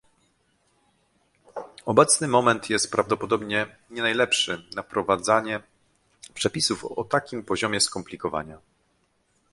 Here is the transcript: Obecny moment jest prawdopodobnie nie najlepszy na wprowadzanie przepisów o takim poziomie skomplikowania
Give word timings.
Obecny 1.85 2.27
moment 2.27 2.69
jest 2.69 2.91
prawdopodobnie 2.91 3.75
nie 3.89 4.01
najlepszy 4.01 4.69
na 4.75 4.83
wprowadzanie 4.83 5.61
przepisów 6.33 6.85
o 6.85 7.03
takim 7.03 7.43
poziomie 7.43 7.79
skomplikowania 7.81 8.57